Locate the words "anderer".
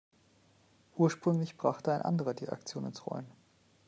2.01-2.33